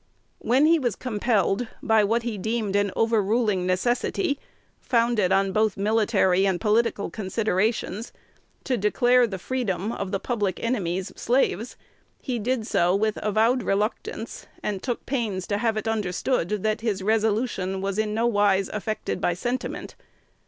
[0.39, 4.39] When he was compelled, by what he deemed an overruling necessity,
[4.79, 8.11] founded on both military and political considerations,
[8.63, 11.77] to declare the freedom of the public enemy's slaves,
[12.19, 17.03] he did so with avowed reluctance, and took pains to have it understood that his
[17.03, 19.93] resolution was in no wise affected by sentiment.